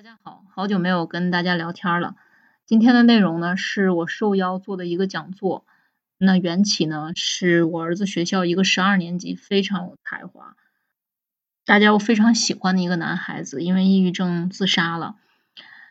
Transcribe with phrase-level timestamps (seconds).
[0.00, 2.14] 大家好，好久没有跟大家聊天了。
[2.64, 5.66] 今天的内容呢，是我受邀做的一个讲座。
[6.16, 10.56] 那缘起呢，是我儿子学校一个十二年级非常有才华，
[11.66, 15.16] 大家又非常喜欢的一个男孩子，因为抑郁症自杀了。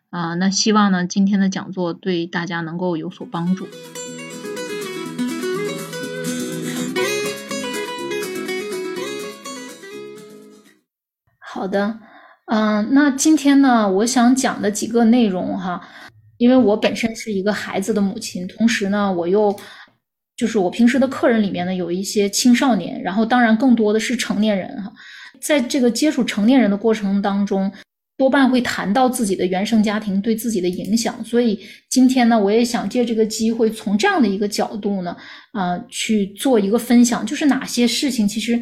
[0.09, 3.67] 啊，那希望呢，今天的讲座对大家能够有所帮助。
[11.37, 11.99] 好的。
[12.51, 15.79] 嗯，那今天呢，我想讲的几个内容哈，
[16.37, 19.55] 因为我本身是一个孩子的母亲，同时呢，我又
[20.35, 24.91] 就是我平时的客人里面呢，有一些青少年，然后当然更多的是成年人哈，
[25.39, 27.71] 在这个接触成年人的过程当中，
[28.17, 35.15] 多半会谈到自己的原生家庭对自己的影响，所以今天呢，我也想借这个机会，从这样的一个角度呢，
[35.51, 38.59] 啊，去做一个分享，就是哪些事情其实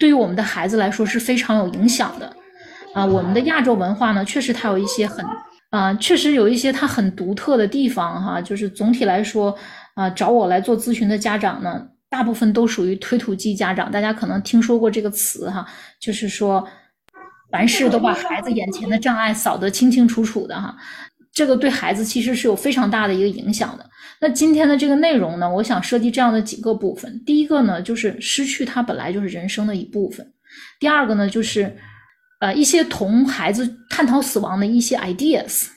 [0.00, 2.36] 对于我们的孩子来说是非常有影响的。
[2.92, 5.24] 啊，我们的亚洲文化呢，确实它有一些很
[5.70, 8.40] 啊，确实有一些它很独特的地方哈。
[8.40, 9.56] 就是总体来说，
[9.94, 13.90] 啊，找我来做咨询的家长呢，大部分都属于推土机家长。
[13.90, 15.64] 大家可能听说过这个词哈，
[16.00, 16.66] 就是说，
[17.52, 20.76] 凡事都把孩子眼前的障碍扫得清清楚楚的哈。
[21.32, 23.88] 这个对孩子其实是有非常大的一个影响的。
[24.20, 27.22] 那今天的这个内容呢，我想设计这样的几个部分。
[27.24, 30.32] 第一个呢，就是失去它本来就是人生的一部分。
[30.80, 31.76] 第二个呢，就是。
[32.40, 35.68] 呃，一些同孩子探讨死亡的一些 ideas。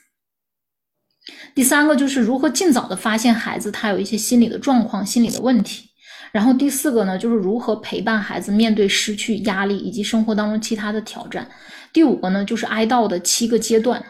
[1.54, 5.90] 第三个就是如何尽早的发现孩子他有一些心理的状况、心理的问题。
[6.32, 11.48] 然后第四个呢，就是如何陪伴孩子面对失去、压力以及生活当中其他的挑战。
[11.94, 14.04] 第五个呢，就是哀悼的七个阶段。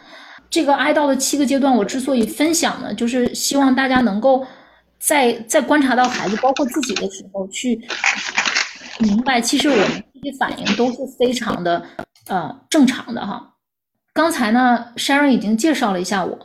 [0.49, 4.45] 这个哀悼的七个阶段，我之所以分享呢，就是希望大家能够
[4.99, 7.81] 在在观察到孩子，包括自己的时候，去
[8.99, 11.83] 明白，其实我们这些反应都是非常的。
[12.27, 13.55] 呃，正常的哈。
[14.13, 16.37] 刚才呢，Sharon 已经介绍了一下我。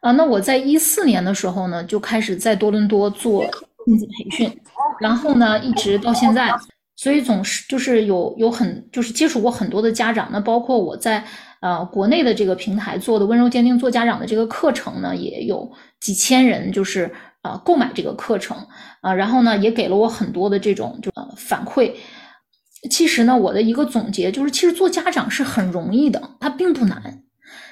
[0.00, 3.44] 啊，那我在一四年的时候呢，就开始在多伦多做
[3.84, 4.60] 亲子培训，
[5.00, 6.54] 然后呢，一直到现在，
[6.94, 10.28] 所以总是就是有有很就是接触过很多的家长。
[10.30, 11.24] 那包括我在
[11.60, 18.56] 呃国内的这个平台做的温柔坚定做家长的这个课程呢，也有几千人就是呃购买这个课程
[19.00, 21.92] 啊，然后呢，也给了我很多的这种就反馈。
[22.90, 27.22] 其实呢，我的一个总结就是，其实做家长是很容易的，它并不难。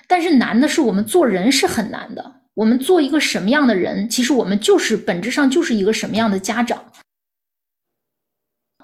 [0.08, 2.42] 但是难的是我们做人是很难的。
[2.54, 6.92] 我们做一个什么样的人，其实我们就是本质上就是一个什么样的家长。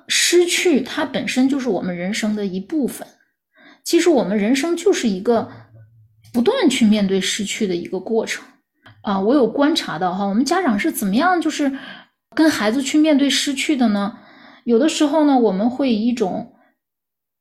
[0.08, 3.06] 失去它本身就是我们人生的一部分。
[3.82, 5.50] 其实我们人生就是一个
[6.32, 8.44] 不断去面对失去的一个过程
[9.02, 9.18] 啊。
[9.18, 11.72] 我有观察到哈，我们家长是怎么样就是
[12.34, 14.18] 跟孩子去面对失去的呢？
[14.64, 16.52] 有的时候呢，我们会以一种，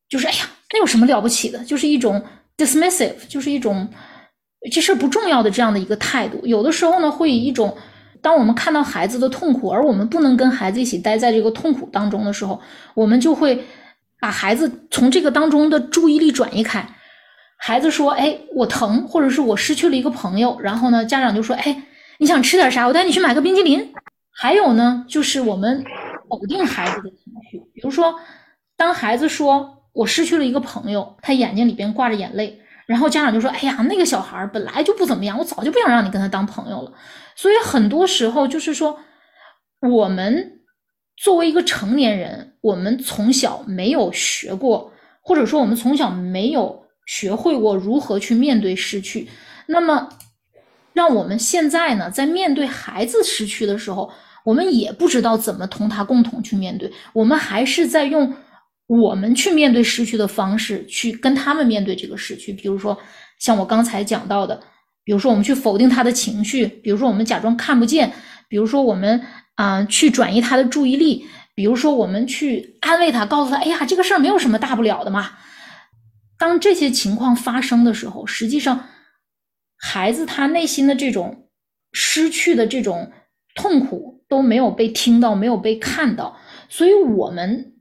[0.09, 1.59] 就是哎呀，那有什么了不起的？
[1.65, 2.23] 就是一种
[2.57, 3.87] dismissive，就是一种
[4.71, 6.39] 这事儿不重要的这样的一个态度。
[6.45, 7.75] 有的时候呢，会以一种，
[8.21, 12.59] 当我们看到孩子的痛苦，而我们不能跟孩子一起待在这个痛苦当中的时候，
[12.93, 13.63] 我们就会
[14.19, 16.87] 把孩子从这个当中的注意力转移开。
[17.57, 21.83] 孩子说：“哎，我疼，或者是我失去了一个朋友。”然后呢，家长就说：“哎，
[22.17, 22.87] 你想吃点啥？
[22.87, 23.93] 我带你去买个冰淇淋。”
[24.33, 25.83] 还有呢，就是我们。
[26.31, 28.17] 否定孩子的情绪，比如说，
[28.77, 36.93] 当孩子说“我失去了一个朋友”，他眼睛里边挂着眼泪，然后家长就说：“哎呀，那个小孩本来就不怎么样，我早就不想让你跟他当朋友了。”
[37.35, 38.97] 所以很多时候就是说，
[39.81, 40.61] 我们
[41.17, 49.27] 作为一个成年人，我们从小没有学过，或者说我们从小没有学会过如何去面对失去，
[49.65, 50.07] 那么
[50.93, 54.09] 让我们现在呢，在面对孩子失去的时候。
[54.43, 58.33] 我们也不知道怎么同他共同去面对，我们还是在用
[58.87, 62.51] 我们去面对失去的方式去跟他们面对这个失去。
[62.51, 62.97] 比如说，
[63.39, 64.59] 像我刚才讲到的，
[65.03, 68.11] 比如说我们去否定他的情绪，比如说我们假装看不见，
[68.49, 69.21] 比如说我们
[69.55, 71.25] 啊去转移他的注意力，
[71.55, 75.31] 比如说我们去安慰他，告诉他：“哎呀，这个事儿没有什么大不了的嘛。”
[76.37, 78.87] 当这些情况发生的时候，实际上
[79.77, 81.49] 孩子他内心的这种
[81.93, 83.11] 失去的这种
[83.55, 84.20] 痛苦。
[84.31, 86.37] 都没有被听到，没有被看到，
[86.69, 87.73] 所以，我们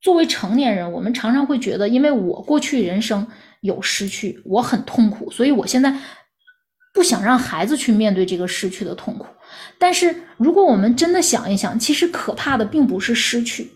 [0.00, 3.26] 作为成年人，我们常常会觉得，因为我过去人生
[3.62, 5.92] 有失去，我很痛苦，所以我现在
[6.94, 9.26] 不想让孩子去面对这个失去的痛苦。
[9.76, 13.68] 但是，如果我们真的想一想，其实可怕的并不是失去，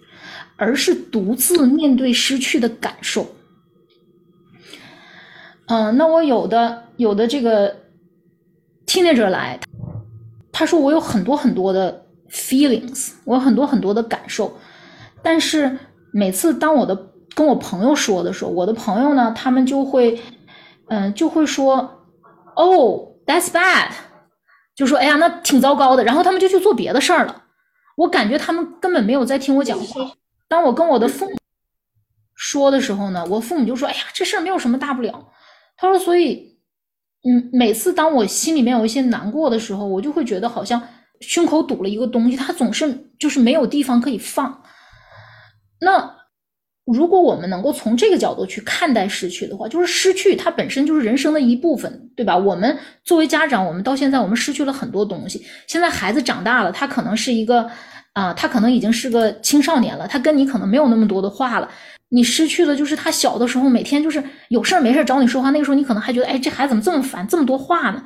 [0.56, 3.34] 而是独自面对失去的感受。
[5.66, 7.78] 嗯，那我有的有的这个
[8.86, 9.58] 听见者来，
[10.52, 12.00] 他说我有很多很多的。
[12.32, 14.56] feelings，我有很多很多的感受，
[15.23, 15.79] 但是
[16.12, 20.19] 每次当我的跟我朋友说的时候，我的朋友呢，他们就会，
[20.88, 22.02] 嗯，就会说
[22.55, 23.90] ，Oh, that's bad，
[24.75, 26.02] 就说，哎呀，那挺糟糕的。
[26.05, 27.43] 然后他们就去做别的事儿了。
[27.96, 30.12] 我感觉他们根本没有在听我讲话。
[30.49, 31.37] 当我跟我的父母
[32.35, 35.28] 说的时候呢，我父母就说，哎呀，这事儿没有什么大不了。
[35.76, 36.58] 他说，所以，
[37.25, 40.82] 嗯，每次当我心里面有一些难过的时候，我就会觉得好像
[41.22, 44.62] 胸口堵了一个东西，它总是就是没有地方可以放。
[45.80, 46.20] 那。
[46.84, 52.36] 如果我们能够从这个角度去看待失去的话，就是失去它本身就是人生的一部分，对吧？
[52.36, 55.46] 我们作为家长，我们到现在我们失去了很多东西。
[55.69, 57.70] 现在孩子长大了，他可能是一个
[58.14, 61.70] 啊，他可能已经是个青少年了，他跟你可能没有那么多的话了。
[62.08, 68.04] 你失去了就是他小的时候每天就是有事没事找你说话，那个时候你可能还觉得，哎，这孩子怎么这么烦，这么多话呢？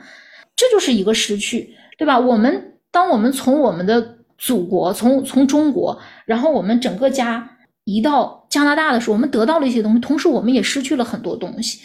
[0.54, 2.18] 这就是一个失去，对吧？
[2.18, 7.46] 我们当我们从我们的祖国，从从中国，然后我们整个家。
[7.84, 11.80] 移到加拿大的时候，我们得到了一些东西，同时我们也失去了很多东西。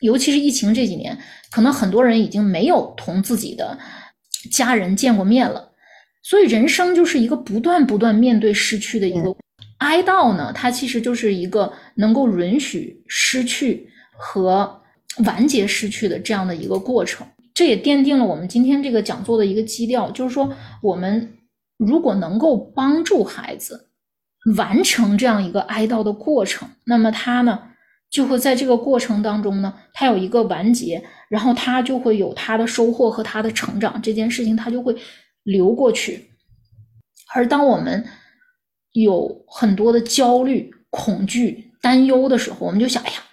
[0.00, 1.16] 尤其是疫情这几年，
[1.52, 3.78] 可能很多人已经没有同自己的
[4.50, 5.70] 家人见过面了。
[6.22, 9.36] 所以人生就是一个不断不断面对失去的一个
[9.78, 10.50] 哀悼呢。
[10.54, 14.80] 它其实就是一个能够允许失去和
[15.26, 17.24] 完结失去的这样的一个过程。
[17.54, 20.52] 这也奠定了我们今天这个讲座的一个基调，就是说，
[20.82, 21.38] 我们
[21.78, 23.88] 如果能够帮助孩子。
[24.58, 27.62] 完成这样一个哀悼的过程，那么他呢
[28.10, 34.94] 就会在这个过程当中呢，他有一个完结，然后他就会有他的收获和他的成长，这件事情他就会
[35.44, 36.28] 流过去。
[37.34, 38.04] 而当我们
[38.92, 43.23] 有很多的焦虑、恐惧、担忧的时候，我们就想：哎呀，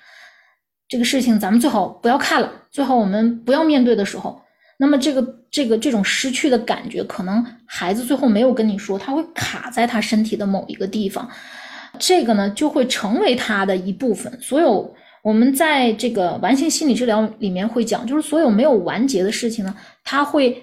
[0.92, 4.42] 这个事情咱们最好不要看了，最好我们不要面对的时候。
[4.78, 11.30] 那么这个这个这种失去的感觉，可能孩子最后没有跟你说，他会卡在他身体的某一个地方，
[11.98, 14.38] 这个呢就会成为他的一部分。
[14.42, 14.94] 所有
[15.24, 19.74] 我们在这个完形心理治疗里面会讲，就是所有没有完结的事情呢，
[20.04, 20.62] 它会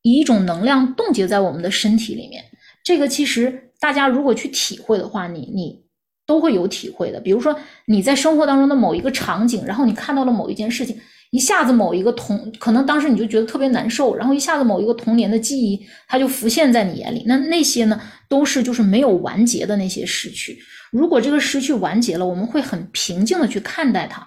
[0.00, 2.42] 以一种能量冻结在我们的身体里面。
[2.82, 5.82] 这个其实大家如果去体会的话，你你
[6.28, 7.18] 都会有体会的。
[7.18, 10.96] 比如说你在生活当中的某一个场景，然后你看到了某一件事情。
[11.30, 15.78] 一下子某一个童，可能当时你就觉得特别难受，然后一下子某一个童年的记忆，
[16.08, 17.22] 它就浮现在你眼里。
[17.26, 20.58] 那那些呢，都是就是没有完结的那些失去。
[20.90, 24.26] 如果这个失去完结了，我们会很平静的去看待它。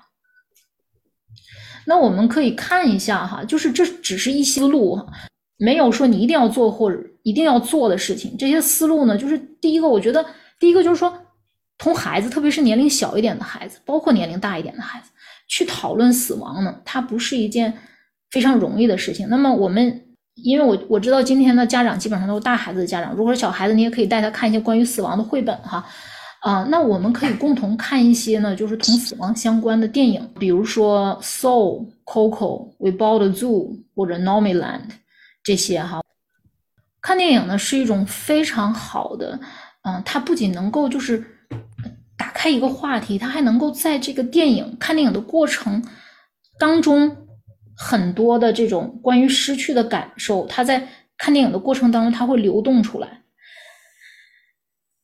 [1.87, 4.99] 那我们可以看一下哈，就是这只是一些路，
[5.57, 8.37] 没有说你一定要做或者一定要做的事情。
[8.37, 10.23] 这些思路呢，就是第一个，我觉得
[10.59, 11.11] 第一个就是说，
[11.81, 15.09] 同孩子，特别是年龄小一点的孩子，包括年龄大一点的孩子。
[15.47, 17.73] 去讨论死亡呢，它不是一件
[18.29, 19.27] 非常容易的事情。
[19.27, 20.01] 那么我们，
[20.35, 25.83] 因为我我知道今天的家长基本上都是大孩子的家长，如果是小孩子，你也可以带他看一些关于死亡的绘本哈。
[26.41, 34.61] 啊，那我们可以共同看一些呢，就是同死亡相关的电影，比如说《Soul》、《Coco》、《We Bought a Zoo》或者《Nomadland》
[35.43, 35.99] 这些哈。
[37.01, 39.37] 看电影呢是一种非常好的，
[39.81, 41.30] 嗯，它不仅能够就是。
[42.33, 45.83] 开一个话题，他还能够在这个电影看电影的过程
[46.59, 47.15] 当中，
[47.75, 50.87] 很多的这种关于失去的感受，他在
[51.17, 53.21] 看电影的过程当中，他会流动出来。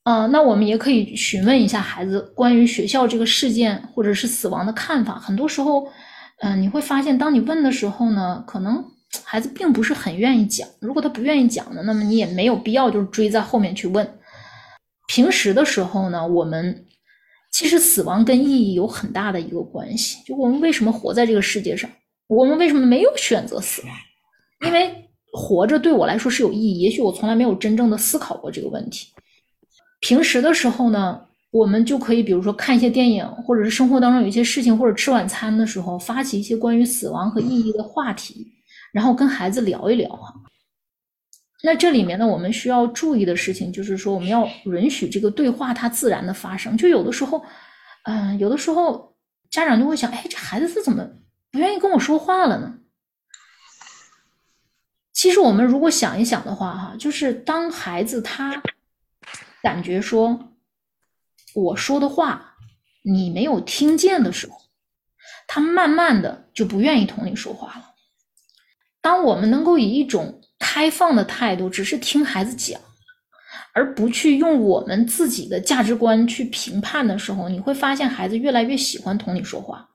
[0.04, 5.20] 啊，那我们也可以询问一下孩子关于学校这个事件或者是死亡的看法。
[5.20, 5.88] 很多时候，
[6.40, 8.84] 嗯，你会发现，当你问的时候呢，可能
[9.24, 10.68] 孩子并不是很愿意讲。
[10.80, 14.10] 如果他不愿意讲呢，那么你也没有必要就是追在后面去问。
[15.08, 16.84] 平时的时候呢，我们。
[17.52, 21.90] 其实死亡跟意义有很大的一个关系，就我们为什么活在这个世界上，
[22.28, 23.92] 我们为什么没有选择死亡？
[24.66, 26.80] 因为活着对我来说是有意义。
[26.80, 29.08] 也许我从来没有真正的思考过这个问题。
[30.00, 31.20] 平时的时候呢，
[31.52, 38.46] 我们就可以比如说看一些电影，或者是生活当中有一些事情，或者吃晚餐的时候发起一些关于死亡和意义的话题，
[38.92, 40.34] 然后跟孩子聊一聊啊。
[41.64, 46.78] 那这里面呢，我们需要注意的事情就是说，我们要允许这个对话它自然的发生。
[46.78, 47.44] 就有的时候，
[48.04, 49.16] 嗯，有的时候
[49.50, 51.04] 家长就会想，哎，这孩子是怎么
[51.52, 52.78] 不愿意跟我说话了呢？
[55.14, 58.62] 其实我们如果想一想的话，哈，就是当孩子他
[59.64, 60.54] 感觉说
[61.56, 62.54] 我说的话
[63.02, 64.56] 你没有听见的时候，
[65.48, 67.96] 他慢慢的就不愿意同你说话了。
[69.02, 72.80] 当我们能够以一种开放的态度，只是听孩子讲，
[73.74, 79.88] 而不去用我们自己的价值观去评判的时候，你会发现孩子越来越喜欢同你说话。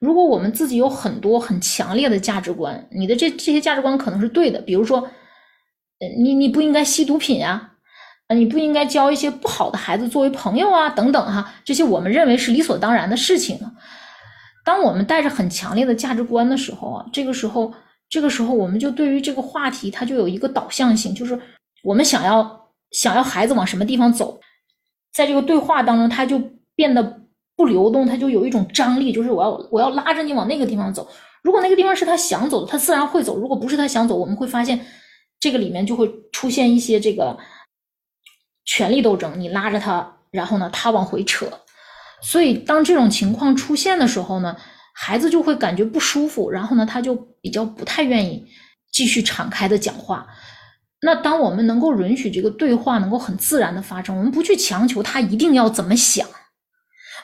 [0.00, 5.08] 如果我们自己有很多很强烈的价值观，你的这这些价值观可能是对的，比如说，
[6.18, 7.70] 你你不应该吸毒品呀，
[8.26, 13.60] 啊，你不应该交一些不好的孩子作为朋友啊，等等哈，这些我们认为是理所当然的事情。
[14.64, 17.72] 当我们带着很强烈的价值观的时候啊，这个时候，
[18.12, 21.40] 这个时候我们就对于这个话题，它就有一个导向性，就是
[21.82, 24.38] 我们想要想要孩子往什么地方走，
[25.14, 26.38] 在这个对话当中，他就
[26.74, 27.22] 变得
[27.56, 31.08] 不流动，他就有一种张力，就是我要我要拉着你往那个地方走。
[31.42, 34.78] 如果那个地方是他想走的，他自然会走；如果不是他想走，我们会发现
[35.40, 37.38] 这个里面就会出现一些这个
[38.66, 41.46] 权力斗争，你拉着他，然后呢，他往回扯。
[42.20, 44.54] 所以，当这种情况出现的时候呢，
[44.92, 48.46] 孩子就会感觉不舒服，然后呢，他就比较不太愿意
[48.92, 50.26] 继续敞开的讲话。
[51.00, 56.28] 那当我们能够允许这个对话能够很自然的发生，我们不去强求他一定要怎么想，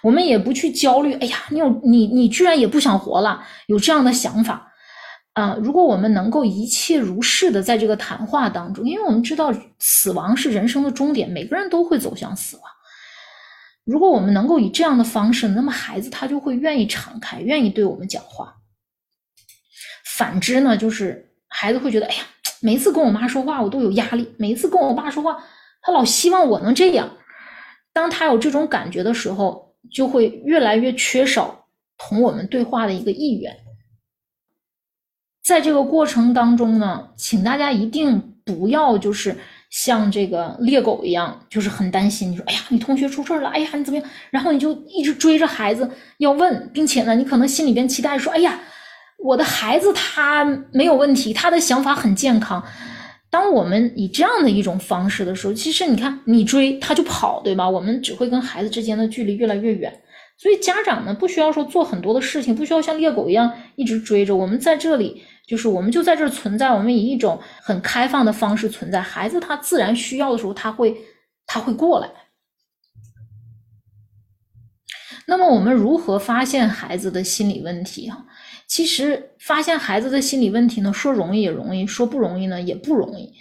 [0.03, 1.13] 我们也不去焦虑。
[1.15, 4.73] 哎呀，你有你你居然也不想活了，有这样的想法
[5.35, 5.57] 啊？
[5.63, 12.65] 如果我们能够一切如是的在这个谈话当中，因为我们知道死亡是人生的终点，每个人都会走向死亡。
[13.89, 18.55] 如果我们能够以这样的方式，那么孩子他就会愿意敞开，愿意对我们讲话。
[20.05, 22.23] 反之呢，就是孩子会觉得，哎呀，
[22.61, 25.43] 每次跟我妈说话我都有压力，每次跟我爸说话，
[25.81, 27.17] 他老希望我能这样。
[27.95, 31.67] 当他有这种感觉的时候，就会越来越缺少
[31.97, 33.57] 同我们对话的一个意愿。
[35.43, 39.35] 在这个过程当中呢，请大家一定不要就是。
[39.71, 42.31] 像这个猎狗一样，就是很担心。
[42.31, 44.09] 你说，哎呀，你同学出事了，哎呀，你怎么样？
[44.31, 48.59] 然后你就一直追着孩子要问，并且呢，你可能心里边期待说，哎呀，
[49.19, 52.65] 我的孩子他没有问题，他的想法很健康。
[53.31, 57.69] 当我们以这样的一种方式的时候，其实你看，你追他就跑，对吧？
[57.69, 59.93] 我们只会跟孩子之间的距离越来越远。
[60.39, 65.23] 所以家长呢，不需要说做很多的事情，不需要像猎狗一样一直追着我们在这里。
[65.49, 69.01] 就是我们就在这儿存在，我们以一种很开放的方式存在。
[69.01, 70.95] 孩子他自然需要的时候，他会
[71.47, 72.11] 他会过来。
[75.27, 78.11] 那么我们如何发现孩子的心理问题？
[78.11, 78.27] 哈，
[78.67, 83.33] 其实发现孩子的心理问题呢，说容易也容易，说不容易呢也不容易。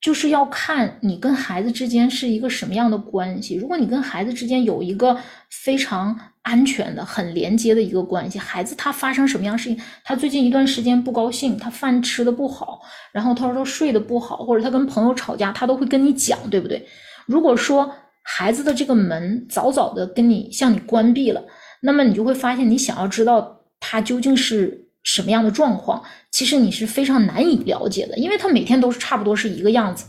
[0.00, 3.56] 就是要看你跟孩子之间是一个什么样的关系。
[3.56, 5.18] 如果你跟孩子之间有一个
[5.50, 12.80] 非常安全的、很连接的一个关系，孩子他发生什么样事情，他最近一段时间不高兴，他饭吃的不好，
[13.12, 16.86] 然后他说他睡得不好，或者他跟朋友吵架，他都会跟你讲，对不对？
[17.26, 21.42] 如果说孩子的这个门早早的跟你向你关闭了，
[21.80, 24.87] 那么你就会发现，你想要知道他究竟是。
[25.10, 30.06] 什么样的状况，其实你是非常难以了解的，因为他每天都是差不多是一个样子。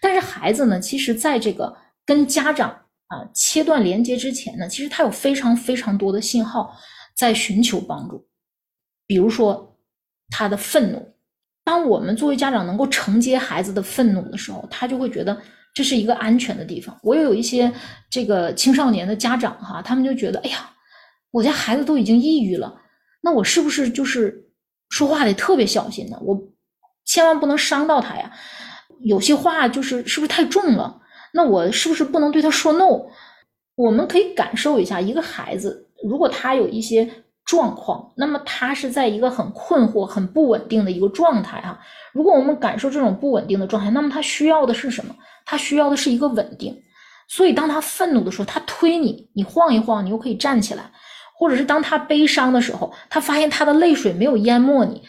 [0.00, 2.70] 但是孩子呢，其实在这个跟家长
[3.08, 6.74] 啊切断连接之前呢，其实他有非常非常多的信号
[7.14, 8.26] 在寻求帮助。
[9.06, 9.76] 比如说
[10.30, 11.14] 他的愤怒，
[11.62, 15.38] 当我们作为家长能够承接孩子的愤怒的时候，他就会觉得
[15.74, 16.98] 这是一个安全的地方。
[17.02, 17.70] 我也有一些
[18.08, 20.70] 这个青少年的家长哈，他们就觉得，哎呀，
[21.32, 22.80] 我家孩子都已经抑郁了。
[23.26, 24.46] 那我是不是就是
[24.88, 26.16] 说话得特别小心呢？
[26.22, 26.40] 我
[27.04, 28.30] 千万不能伤到他呀。
[29.00, 31.00] 有些话就是是不是太重了？
[31.32, 33.02] 那我是不是不能对他说 no？
[33.74, 37.10] 我们可以感受一下，一个孩子如果他有一些
[37.44, 41.80] 状况，那么他是在一个很困惑、很不稳定的一个状态哈。
[42.12, 45.12] 如果我们感受这种不稳定的状态，那么他需要的是什么？
[45.44, 46.80] 他需要的是一个稳定。
[47.28, 50.92] 所以当他愤怒的时候，他推你，你晃一晃，你又可以站起来。
[51.38, 55.02] 或者是当他悲伤的时候，他发现他的泪水没有淹没你；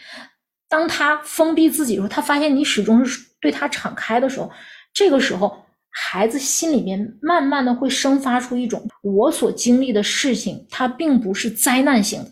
[0.68, 4.50] 当他封闭自己的时候，他发现你始终是对他敞开的时候，
[4.92, 12.30] 这个时候，孩子心里面慢慢的会生发出一种我所经历的事情，它并不是灾难性的，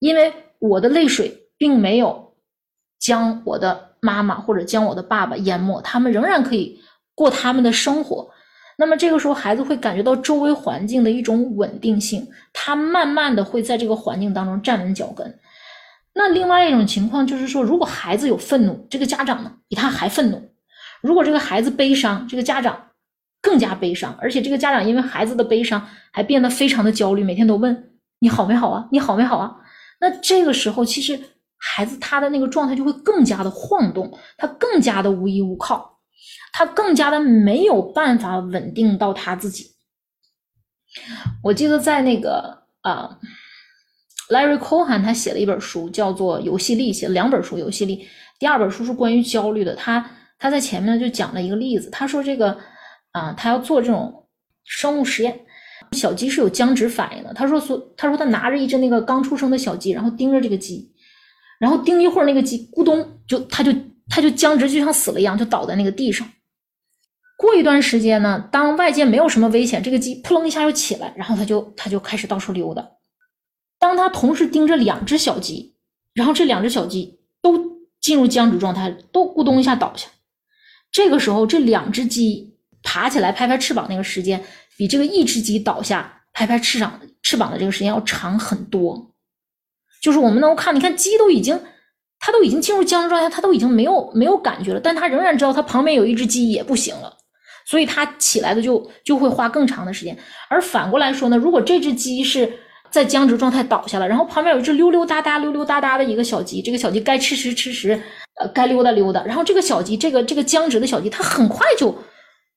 [0.00, 2.34] 因为我的泪水并没有
[2.98, 6.78] 将我的妈妈或者将我的爸爸淹没，他们仍然可以
[7.14, 8.30] 过他们的生活。
[8.80, 15.38] 那么这个时候，孩子会感觉到周围环境的一种稳定性，他慢慢的会在这个环境当中站稳脚跟。
[16.14, 20.38] 那另外一种情况就是说，如果孩子有愤怒，这个家长呢比他还愤怒；
[21.02, 22.86] 如果这个孩子悲伤，这个家长
[23.42, 29.56] 更加悲伤，而且这个家长因为孩子的悲伤还变得非常的焦虑，每天都问你好没好啊，你好没好啊？
[30.00, 31.20] 那这个时候，其实
[31.58, 35.99] 孩子他的那个状态就会更加的晃动，他更加的无依无靠。
[36.52, 39.66] 他更加的没有办法稳定到他自己。
[41.42, 43.18] 我记得在那个啊
[44.30, 47.96] ，Larry Cohen 他写了一本书，叫做《游戏力》，写了两本书，《游戏力》
[48.38, 49.74] 第二本书是关于焦虑的。
[49.76, 52.58] 他他在前面就讲了一个例子，他说这个
[53.12, 54.26] 啊，他要做这种
[54.64, 55.40] 生物实验，
[55.92, 57.32] 小鸡是有僵直反应的。
[57.32, 60.92] 他说说，他说他拿着一只那个刚出生的小鸡，然后盯着这个鸡，
[61.60, 63.72] 然后盯一会儿，那个鸡咕咚就他就
[64.08, 66.28] 他就僵直，就像死了一样，就倒在那个地上。
[67.40, 72.86] 过一段时间呢，当外界没有什么危险，这个鸡扑棱一下就起来，然后它就它就开始到处溜达。
[73.78, 75.74] 当他同时盯着两只小鸡，
[76.12, 80.06] 然后这两只小鸡都进入僵直状态，都咕咚一下倒下。
[80.92, 84.44] 这个时候，这两只鸡爬起来拍拍翅膀那个时间，
[84.76, 89.14] 比这个一只鸡倒下拍拍翅膀翅膀的这个时间要长很多。
[90.02, 91.58] 就是我们能够看，你看鸡都已经，
[92.18, 97.16] 它都已经进入僵直状态，它都已经没有没有感觉了，但它仍然知道它旁边有一只鸡也不行了，
[97.70, 100.16] 所以它起来的就就会花更长的时间。
[100.48, 102.52] 而反过来说呢，如果这只鸡是
[102.90, 107.92] 在僵直状态倒下了，然后旁边有一只溜溜达达、溜溜达达的一个小鸡，这个小鸡该吃食吃食，
[108.40, 111.92] 呃，该溜达溜达，然后这个小鸡，这个这个僵直的小鸡，它很快就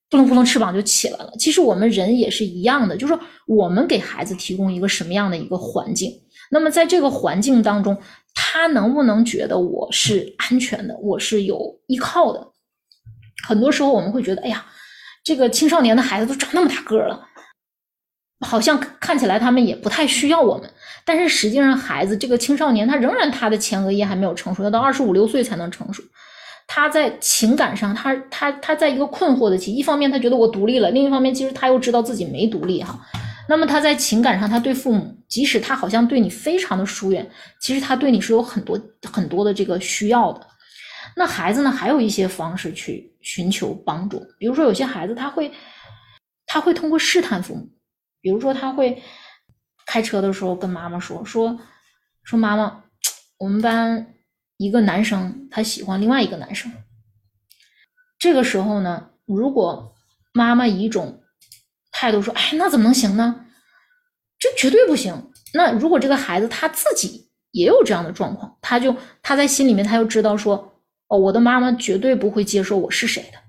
[0.09, 1.31] 扑棱扑棱翅膀就起来了。
[1.37, 6.11] 其实我们人也是一样的，就是说我们给孩子提供一个什么样的一个环境。
[6.49, 7.95] 那么在这个环境当中，
[8.33, 12.47] 他能不能觉得我是安全的，我是有依靠的？
[13.47, 14.65] 很多时候我们会觉得，哎呀，
[15.23, 17.27] 这个青少年的孩子都长那么大个了，
[18.45, 20.69] 好像看起来他们也不太需要我们。
[21.05, 26.03] 但是实际上，孩子这个青少年他仍然他的前额叶还没有成熟，要到二十五六岁才能成熟。
[26.67, 32.99] 他在情感上，他他他在一个困惑的期，一方面他觉得我独立了，另一方面其实他又知道自己没独立哈。
[33.49, 38.79] 那么他在情感上，他对父母，即使他好像对你非常的疏远，其实他对你是有很多
[39.11, 40.47] 很多的这个需要的。
[41.15, 45.51] 那孩子呢，还有一些方式去寻求帮助，比如说有些孩子他会
[46.45, 47.69] 他会通过试探父母，
[48.21, 49.01] 比如说他会
[49.85, 51.59] 开车的时候跟妈妈说说
[52.23, 52.83] 说妈妈，
[53.37, 54.13] 我们班
[54.57, 56.71] 一个男生他喜欢另外一个男生。
[58.17, 59.93] 这个时候呢，如果
[60.33, 61.21] 妈妈以一种
[61.91, 63.45] 态度说：“哎，那怎么能行呢？
[64.39, 65.31] 这绝对不行。
[65.53, 70.72] 那如果这个孩子他自己也有这样的状况，他就他在心里面他就知道说，
[71.17, 73.39] 我的妈妈绝对不会接受我是谁的。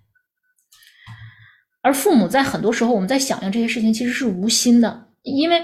[1.83, 5.63] 而父母在很多时候，我们在响应这些事情其实是无心的，因为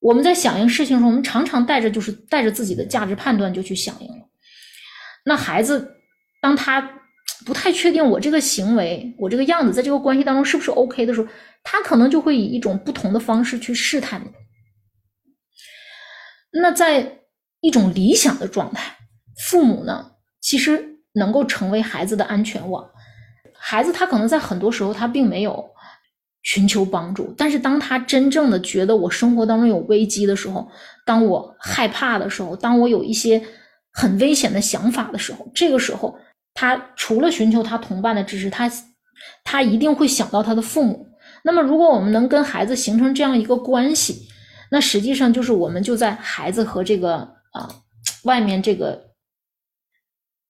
[0.00, 4.28] 我们在响应事情的时候，我们常常带着就是带着自己的价值判断就去响应了。
[5.24, 5.96] 那孩子
[6.40, 6.94] 当他。”
[7.46, 11.28] 不太确定我这个行为，我这个样子，在这个关系当中是不是 OK 的时候，
[11.62, 14.28] 他可能就会以一种不同的方式去试探你。
[16.60, 17.20] 那在
[17.60, 18.96] 一种理想的状态，
[19.48, 22.88] 父母呢，其实能够成为孩子的安全网。
[23.52, 25.68] 孩子他可能在很多时候他并没有
[26.42, 30.68] 寻求帮助，但是当他真正的觉得我生活当中有危机的时候，
[31.04, 33.42] 当我害怕的时候，当我有一些
[33.92, 36.18] 很危险的想法的时候，这个时候。
[36.54, 38.68] 他除了寻求他同伴的支持，他
[39.44, 41.06] 他一定会想到他的父母。
[41.44, 44.28] 那么，如果我们能跟孩子形成这样一个关系，
[44.72, 47.14] 那实际上就是我们就在孩子和这个
[47.52, 47.70] 啊
[48.24, 49.00] 外面这个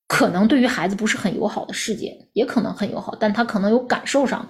[0.09, 4.49] 可能对于孩子不是很友好的世界，也可能很友好，但他可能有感受上。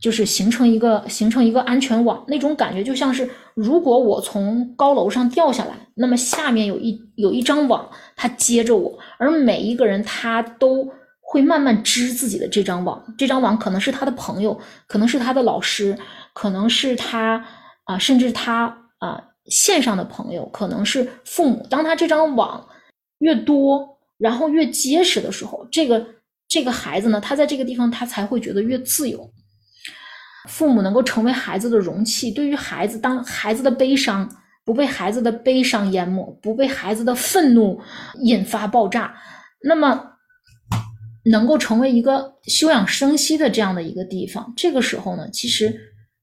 [0.00, 10.88] 就是形成一个形成一个安全网，那种感觉就像是，如果我从高楼上掉下来，那么下面有一有一张网，它接着我，而每一个人他都
[11.20, 15.94] 会慢慢织自己的这张网，这张网可能是他的朋友，可能是他的老师，
[16.32, 17.44] 可能是他
[17.84, 21.66] 啊，甚至他啊线上的朋友，可能是父母。
[21.68, 22.66] 当他这张网
[23.18, 23.89] 越多，
[24.20, 26.06] 然后越结实的时候，这个
[26.46, 29.28] 这个孩子呢，他在这个地方他才会觉得越自由。
[30.48, 34.28] 父母能够成为孩子的容器，对于孩子，当孩子的悲伤
[34.64, 37.80] 不被孩子的悲伤淹没，不被孩子的愤怒
[38.22, 39.14] 引发爆炸，
[39.62, 40.02] 那么
[41.24, 44.52] 能够成为一个休养生息的这样的一个地方。
[44.56, 45.78] 这个时候呢，其实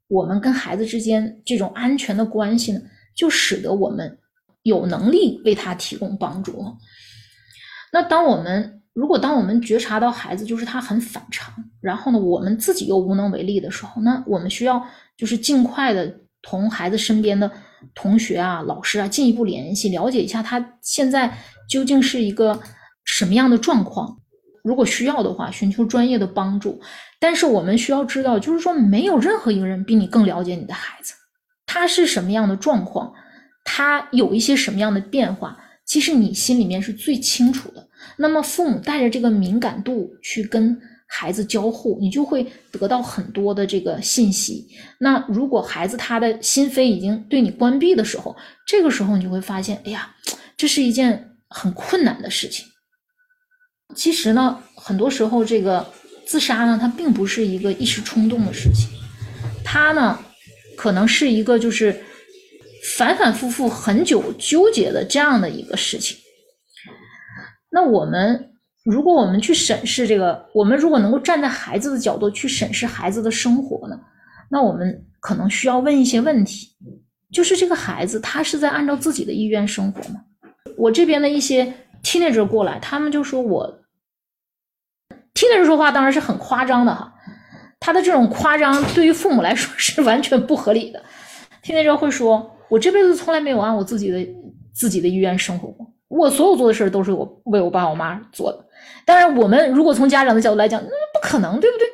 [0.08, 2.82] 我们跟孩子之间这种安全的关系呢，
[3.16, 4.18] 就使得我们
[4.64, 6.64] 有能力为他提供帮助。
[7.98, 8.76] 那当我们。
[8.94, 14.84] 如果当我们觉察到孩子就是他很反常，然后呢，我们自己又无能为力的时候，那我们需要
[15.16, 17.52] 就是尽快的同孩子身边的
[17.94, 21.32] 同学啊、老师啊进一步联系，了解一下他现在
[21.70, 22.60] 究竟是一个
[23.06, 24.18] 什么样的状况。
[24.64, 26.82] 如果需要的话，寻求专业的帮助。
[27.20, 31.14] 但是我们需要知道，就是说没有任何一个人比你更了解你的孩子，
[31.68, 33.14] 他是什么样的状况，
[33.64, 35.56] 他有一些什么样的变化，
[35.86, 37.87] 其实你心里面是最清楚的。
[38.18, 44.68] 那么，父母带着这个敏感度去跟孩子交互，你就会得到很多的这个信息。
[45.00, 50.16] 那如果孩子他的心扉已经对你关闭的时候，这个时候你就会发现，哎呀，
[50.58, 52.66] 这是一件很困难的事情。
[53.96, 55.86] 其实呢，很多时候这个
[56.26, 58.90] 自杀呢，它并不是一个一时冲动的事情，
[59.64, 60.20] 它呢，
[60.76, 62.04] 可能是一个就是
[62.98, 66.18] 反反复复很久纠结的这样的一个事情。
[67.78, 73.96] 那我们，如果我们去审视这个，我们如果能够站在孩子的角度去审视孩子的生活呢？
[74.50, 76.76] 那我们可能需要问一些问题。
[77.32, 80.22] 就是这个孩子他是在按照自己的意愿生活吗？
[80.76, 83.80] 我这边的一些 teenager 过来，他们就说我
[85.36, 87.14] teenager 说话当然是很夸张的哈，
[87.80, 91.04] 他的这种夸张对于父母来说是完全不合理的。
[91.64, 94.28] teenager 会说，我这辈子从来没有按我自己的
[94.74, 98.66] 自己的意愿生活过，我所有做的事都是我为我爸我妈做的。
[99.06, 101.88] 当然，我们如果从家长的角度来讲，那不可能，对不对？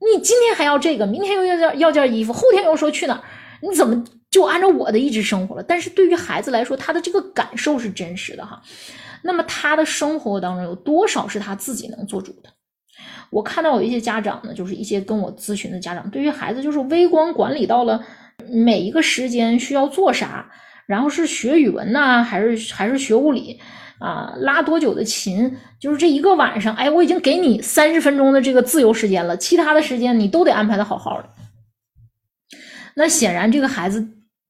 [0.00, 3.22] 你今天还要这个，明天又要件要件衣服，后天又说去哪儿，
[3.62, 5.62] 你怎么就按照我的意志生活了？
[5.62, 8.62] 但是对于孩子来说，他的这个感受是真实的哈。
[9.22, 12.50] 那么他的生活当中有多少是他自己能做主的？
[13.30, 18.02] 我看到有一些家长呢，就是一些跟我咨询的家长，对于孩子就是微观管理到了
[18.48, 20.50] 每一个时间需要做啥，
[20.88, 23.60] 然后是学语文呢，还是还是学物理？
[24.00, 25.56] 啊，拉多久的琴？
[25.78, 31.28] 就是这一个晚上，哎，我已经给你三十分钟的这个自由时间了，其他的时间你都得安排的好好的。
[32.94, 34.08] 那显然，这个孩子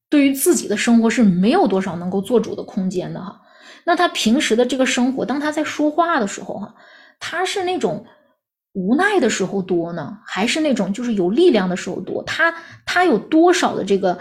[0.09, 3.41] 对于自己的生活是没有多少能够做主的空间的哈。
[3.85, 6.75] 那他平时的这个生活，当他在说话的时候哈，
[7.19, 8.05] 他是那种
[8.73, 12.23] 无奈的时候多呢，还是那种就是有力量的时候多？
[12.23, 12.53] 他
[12.85, 14.19] 他有多少的这个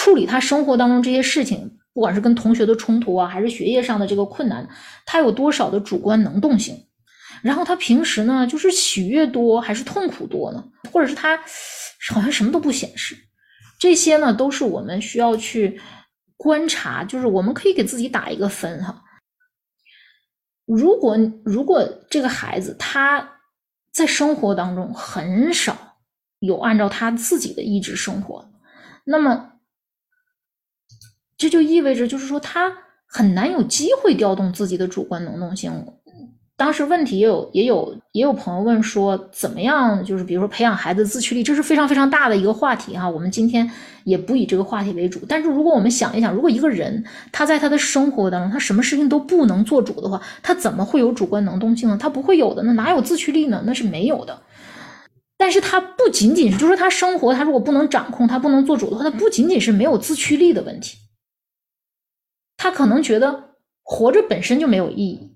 [0.00, 1.76] 处理他生活当中这些事情？
[1.92, 4.66] 不管是跟同学的冲突啊，还是学业上的这个困难，
[5.04, 6.86] 他有多少的主观能动性？
[7.42, 10.64] 然后他平时呢，就是喜悦多还是痛苦多呢？
[10.90, 11.36] 或者是他
[12.14, 13.14] 好像什么都不显示？
[13.78, 15.78] 这些呢，都是我们需要去
[16.38, 19.02] 观察，就是我们可以给自己打一个分哈。
[20.64, 23.32] 如果如果这个孩子他
[23.92, 25.76] 在生活当中很少
[26.38, 28.50] 有按照他自己的意志生活，
[29.04, 29.48] 那么。
[31.40, 32.70] 这就意味着，就是说他
[33.06, 35.72] 很难有机会调动自己的主观能动性。
[36.54, 40.04] 当时问题也有也有也有朋友问说，怎么样？
[40.04, 43.08] 就是比如说培养孩子自驱力，这是非常非常大的一个话题哈。
[43.08, 43.70] 我们今天
[44.04, 45.20] 也不以这个话题为主。
[45.26, 51.96] 但是如果我们想一想，如果一个人他在他的生活当中，他什么事情都不能做主的话，他怎么会有主观能动性呢？
[51.98, 53.62] 他不会有的，那哪有自驱力呢？
[53.64, 54.42] 那是没有的。
[55.38, 60.98] 但是他不仅仅是，就是他生活，他如果不能掌控，他不能做主的话，他不仅仅是没有自驱力的问题。
[62.62, 65.34] 他可能觉得活着本身就没有意义。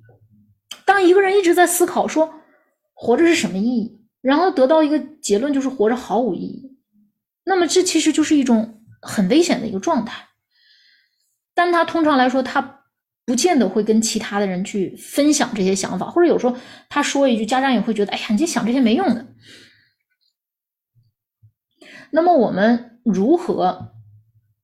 [0.85, 2.35] 当一个人一直在思考说
[2.93, 6.77] 活着是什么意义，然后得到一个结论就是活着毫无意义，
[7.45, 10.29] 那么这其实就是一种很危险的一个状态。
[11.55, 12.83] 但他通常来说，他
[13.25, 16.55] 不见得会跟其他的人去分享这些想法，或者有时候
[16.91, 19.27] 他说一句，家长也会觉得，哎呀，你想这些没用的。
[22.11, 23.95] 那么我们如何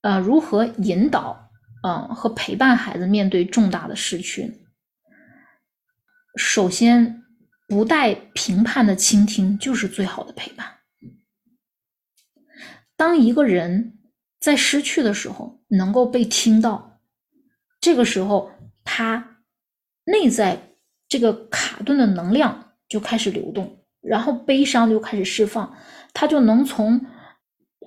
[0.03, 1.49] 呃如何引导？
[1.83, 4.66] 嗯，和陪伴孩子面对重大的失去，
[6.37, 7.23] 首先
[7.66, 10.66] 不带评判的倾听就是最好的陪伴。
[12.97, 13.99] 当一个人
[14.38, 17.01] 在失去的时候，能够被听到，
[17.81, 18.51] 这个时候
[18.85, 19.38] 他
[20.05, 20.75] 内在
[21.09, 25.75] 这个卡顿的能量就开始流动，然后悲伤就开始释放，
[26.12, 27.07] 他就能从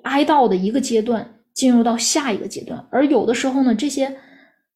[0.01, 1.32] 哀悼的一个阶段。
[1.53, 4.19] 进入到下一个阶段，而有的时候呢，这些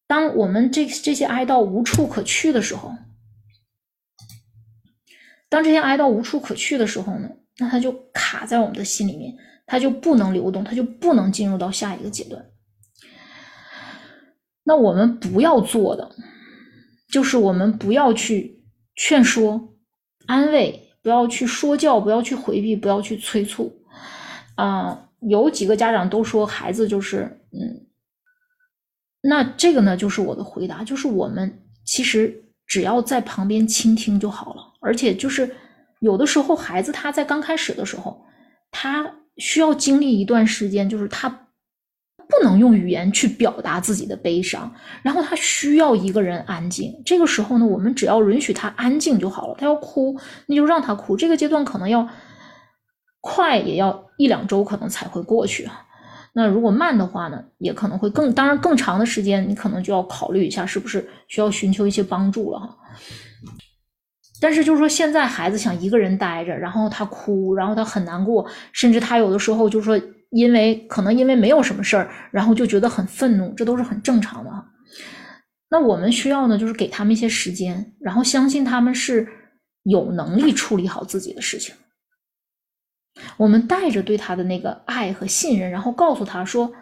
[0.06, 2.94] 当我们这这些哀悼无处可去的时候，
[5.48, 9.34] 当这些哀悼无处可去的时候呢，那它就卡在我们的心里面，
[9.66, 12.46] 它就不能流动，它就不能进入到下一个阶段。
[14.62, 16.14] 那我们不要做的，
[17.10, 18.62] 就是我们不要去
[18.94, 19.74] 劝说、
[20.26, 23.82] 安慰，不要去说教，不要去回避，不要去催促，
[24.54, 25.07] 啊。
[25.20, 27.86] 有几个家长都说孩子就是，嗯，
[29.22, 35.50] 那这个呢，就是我的回答，就是我们其实只要在旁边倾听就好了，而且就是
[35.98, 38.24] 有的时候孩子他在刚开始的时候，
[38.70, 47.02] 他需要经历一段时间，就是他不能用语言去表达自己的悲伤，然后他需要一个人安静。
[47.04, 49.56] 这个时候呢，我们只要允许他安静就好了。
[49.58, 51.16] 他要哭，你就让他哭。
[51.16, 52.08] 这个阶段可能要。
[53.20, 55.84] 快也要一两周可能才会过去哈，
[56.32, 62.76] 那如果慢的话呢，也可能会更，当然更长的时间，你可能就要考虑一下是不是需要寻求一些帮助了哈。
[64.40, 70.00] 但是就是说，现在孩子想一个人待着，然后他哭，然后他很难过，甚至他有的时候就是说，
[70.30, 74.64] 因为可能因为没有什么事儿，然后就觉得很愤怒，这都是很正常的哈。
[75.70, 79.26] 那我们需要呢，就是给他们一些时间，然后相信他们是
[79.82, 81.74] 有能力处理好自己的事情。
[83.36, 86.72] 我们带着对他的那个爱和信任，然后告诉他说：“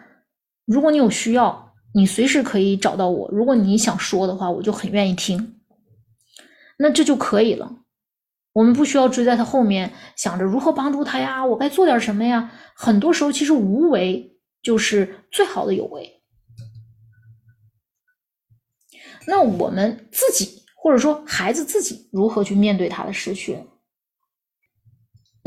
[0.65, 3.29] 如果你有需要，你随时可以找到我。
[3.31, 5.59] 如果你想说的话，我就很愿意听。
[6.77, 7.79] 那这就可以了。
[8.53, 12.51] 我们不需要追在他后面，想着如何帮助他呀，我该做点什么呀。
[12.75, 16.21] 很多时候，其实无为就是最好的有为。
[19.27, 23.59] 那我们自己，或者说孩子自己，如何去面对他的失去？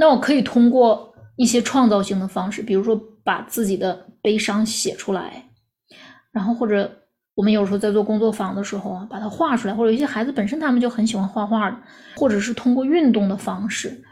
[0.00, 5.44] 那我可以通过一些创造性的方式，比如说把自己的悲伤写出来，
[6.32, 6.90] 然后或者
[7.34, 11.76] 我们有时候在做工作坊的时候啊，把它画出来，或者有些孩子本身他们就很喜欢画画的，
[12.16, 14.02] 或者是通过运动的方式，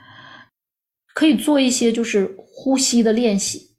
[1.15, 3.71] 可以做一些就是呼吸的练习，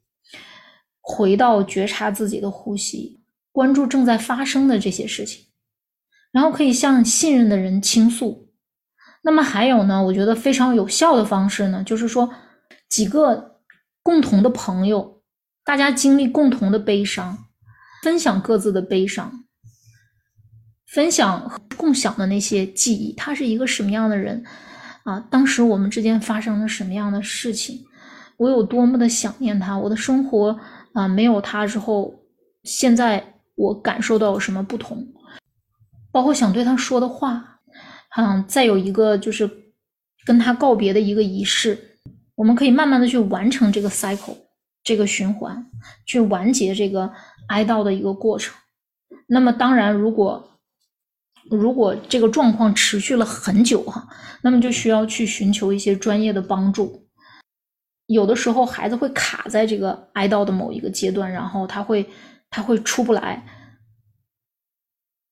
[0.99, 5.45] 回到觉察自己的呼吸，关注正在发生的这些事情，
[6.31, 8.48] 然后可以向信任的人倾诉。
[9.21, 10.01] 那么还有呢？
[10.01, 12.33] 我觉得非常有效的方式呢，就是说
[12.87, 13.59] 几个
[14.01, 15.21] 共同的朋友，
[15.65, 17.37] 大家经历共同的悲伤，
[18.01, 19.43] 分享各自的悲伤，
[20.87, 23.13] 分享和共享的那些记忆。
[23.13, 24.41] 他是一个什么样的人
[25.03, 25.19] 啊？
[25.29, 27.85] 当时我们之间发生了什么样的事情？
[28.37, 29.77] 我有多么的想念他？
[29.77, 30.57] 我的生活
[30.93, 32.23] 啊，没有他之后，
[32.63, 35.05] 现在我感受到有什么不同？
[36.09, 37.58] 包括想对他说的话。
[38.17, 39.49] 嗯，再有一个就是
[40.25, 41.99] 跟他告别的一个仪式，
[42.35, 44.35] 我们可以慢慢的去完成这个 cycle，
[44.83, 45.65] 这个循环，
[46.05, 47.13] 去完结这个
[47.49, 48.55] 哀悼的一个过程。
[49.27, 50.59] 那么当然，如果
[51.51, 54.07] 如果这个状况持续了很久哈，
[54.41, 57.07] 那么就需要去寻求一些专业的帮助。
[58.07, 62.09] 有的时候孩子会卡在这个哀悼的某一个阶段，然后他会
[62.49, 63.45] 他会出不来。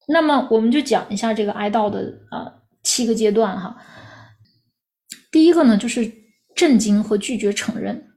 [0.07, 2.53] 那么我们就讲一下这个哀悼的啊。
[2.87, 3.75] 七个阶段哈，
[5.29, 6.09] 第一个呢就是
[6.55, 8.11] 震惊和拒绝承认。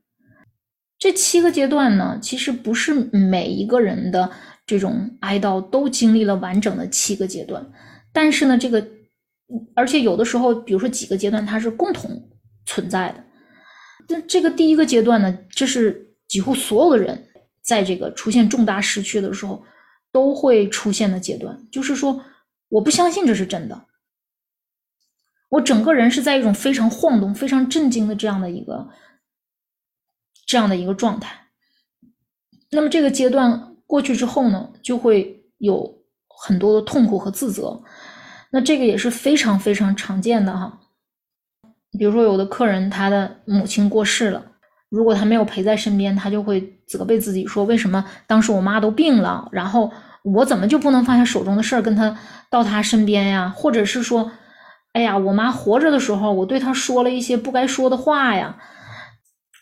[0.96, 4.30] 这七个阶段呢，其实不是每一个人的
[4.64, 7.68] 这种哀悼都经历了完整的七个阶段，
[8.12, 8.87] 但是呢，这个
[9.74, 12.30] 而且有的时候，比如说几个阶段它是共同
[12.64, 13.24] 存在的。
[14.09, 17.26] 那这个第一个阶段呢，这是几乎所有的人
[17.61, 19.64] 在这个出现重大失去的时候
[20.12, 22.22] 都会出现的阶段，就是说
[22.68, 23.87] 我不相信这是真的。
[25.51, 28.89] 我整个人是在一种非常晃动、非常震惊的这样的一个
[30.47, 31.37] 这样的一个状态。
[32.71, 37.83] 那么这个阶段过去之后呢，就会有很多的痛苦和自责。
[38.53, 40.79] 那这个也是非常非常常见的哈。
[41.99, 44.41] 比如说，有的客人他的母亲过世了，
[44.89, 49.91] 如果他没有陪在身边，他就会责备自己说：“为什么当时我妈都病了，然后
[50.23, 52.17] 我怎么就不能放下手中的事儿，跟他
[52.49, 54.31] 到他身边呀？”或者是说。
[54.92, 58.59] 哎呀，我妈活着的时候，我对她说了一些不该说的话呀，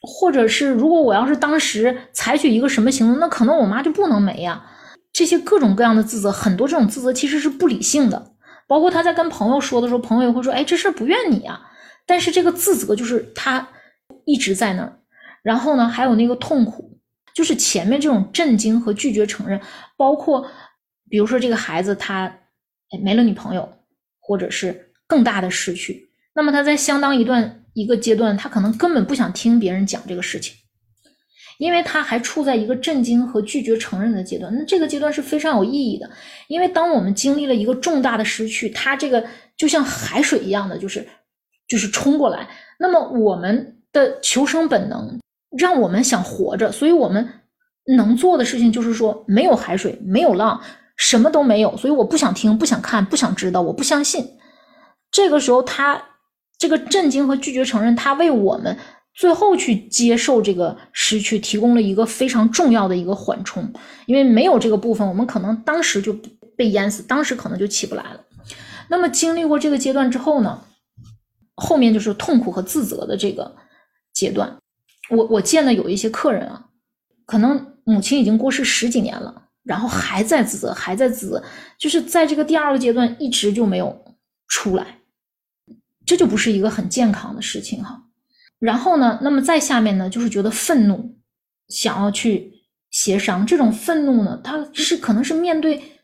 [0.00, 4.64] 或者是如果我要是当时采取一个什么行动，那可能我妈就不能没呀。
[5.12, 8.32] 这些各种各样的自责，很多这种自责其实是不理性的。
[8.66, 11.60] 包括他在跟朋友说的时候，朋友也会说：“哎，这事儿不怨你啊。”
[12.06, 13.68] 但是这个自责就是他
[14.24, 14.98] 一直在那儿。
[15.42, 16.98] 然后呢，还有那个痛苦，
[17.34, 19.60] 就是前面这种震惊和拒绝承认，
[19.96, 20.46] 包括
[21.10, 22.32] 比如说这个孩子他
[23.02, 23.68] 没了女朋友，
[24.20, 24.88] 或者是。
[25.08, 30.54] 更大的失去，那么他在相当一段一个阶段，他可能根本不想听别人讲这个事情，
[31.58, 34.54] 因为他还处在一个震惊和拒绝承认的阶段。
[34.54, 36.08] 那这个阶段是非常有意义的，
[36.46, 39.24] 因为当我们经历了一个重大的失去，它这个
[39.56, 41.04] 就像海水一样的，就是
[41.66, 42.46] 就是冲过来。
[42.78, 45.18] 那么我们的求生本能
[45.56, 47.26] 让我们想活着，所以我们
[47.96, 50.60] 能做的事情就是说，没有海水，没有浪，
[50.96, 54.38] 什么都没有，所以我不想听，不想看，不想知道，我不相信。
[55.10, 56.02] 这个时候，他
[56.58, 58.76] 这个震惊和拒绝承认，他为我们
[59.14, 63.72] 最后去接受这个失去提供了一个非常重要的一个缓冲。
[64.06, 66.16] 因为没有这个部分，我们可能当时就
[66.56, 68.20] 被淹死，当时可能就起不来了。
[68.88, 70.62] 那么经历过这个阶段之后呢，
[71.54, 73.56] 后面就是痛苦和自责的这个
[74.12, 74.56] 阶段。
[75.10, 76.66] 我我见的有一些客人啊，
[77.24, 81.42] 可能母亲已经过世十几年了，然后还在自责，还在自责，
[81.78, 84.04] 就是在这个第二个阶段一直就没有
[84.46, 84.97] 出来。
[86.08, 88.02] 这就不是一个很健康的事情哈，
[88.58, 91.18] 然后呢，那么再下面呢，就是觉得愤怒，
[91.68, 92.50] 想要去
[92.90, 93.46] 协商。
[93.46, 96.00] 这种愤怒呢，它是可能是面对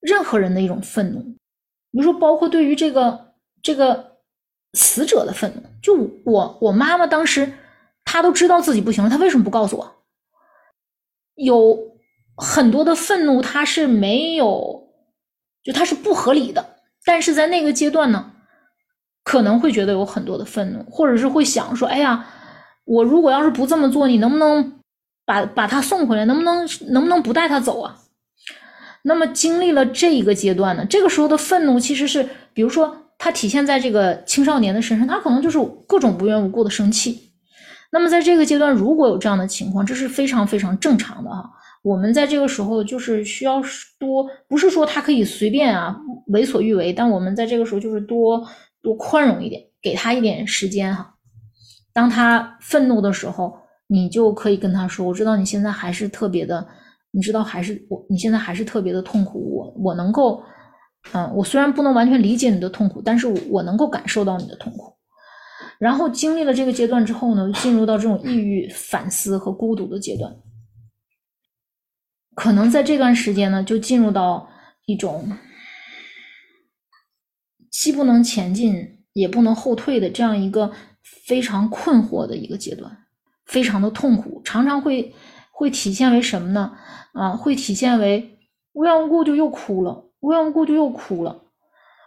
[0.00, 1.22] 任何人的一种愤怒，
[1.90, 4.18] 比如说包括对于这个这个
[4.74, 5.62] 死者的愤怒。
[5.80, 5.94] 就
[6.26, 7.50] 我我妈妈当时，
[8.04, 10.04] 她都知道自己不行了，她为什么不告诉我？
[11.36, 11.96] 有
[12.36, 14.92] 很多的愤怒，它是没有，
[15.62, 18.34] 就它是不合理的，但是在那个阶段呢。
[19.26, 22.24] 可能会觉得有很多的愤怒，或者是会想说：“哎呀，
[22.84, 24.74] 我如果要是不这么做，你能不能
[25.24, 26.24] 把把他送回来？
[26.26, 27.98] 能不能能不能不带他走啊？”
[29.02, 35.58] 那么经历了这一个阶段呢，这个时候的愤怒其实是，比如说他体现在这个青少年的身上，他可能就是
[35.88, 37.32] 各种无缘无故的生气。
[37.90, 41.50] 那么在这个阶段，如果有这样的情况，这是非常非常正常的哈。
[41.82, 43.60] 我们在这个时候就是需要
[43.98, 45.96] 多，不是说他可以随便啊
[46.28, 48.44] 为所欲为，但我们在这个时候就是多
[48.86, 51.16] 多宽容一点，给他一点时间哈。
[51.92, 56.64] 当他愤怒的时候，你就可以跟他说：“我知道你现在还是特别的，
[57.10, 59.40] 你知道还是我，你现在还是特别的痛苦。
[59.56, 60.40] 我我能够，
[61.12, 64.94] 嗯，我虽然不能完全理解你的痛苦，但是我能够感受到你的痛苦。”
[65.80, 70.32] 然后经历了这个阶段之后呢，进入到这种抑郁、反思和孤独的阶段。
[72.36, 74.48] 可能在这段时间呢，就进入到
[74.84, 75.28] 一种
[77.78, 83.04] 既不能前进也不能后退的这样一个非常困惑的一个阶段，
[83.44, 85.14] 非常的痛苦，常常会
[85.52, 86.74] 会体现为什么呢？
[87.12, 88.38] 啊，会体现为
[88.72, 91.44] 无缘无故就又哭了，无缘无故就又哭了，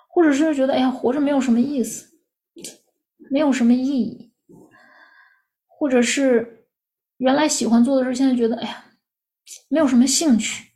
[0.10, 2.10] 或者是觉得哎呀，活着没有什么意思。
[3.30, 4.32] 没有什么意义，
[5.68, 6.66] 或者是
[7.18, 8.86] 原来喜欢做的事，现在觉得哎呀，
[9.68, 10.72] 没有什么兴趣，